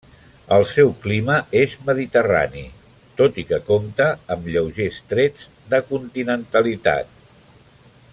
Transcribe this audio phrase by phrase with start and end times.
[0.55, 2.63] El seu clima és mediterrani,
[3.21, 7.13] tot i que compta amb lleugers trets de continentalitat.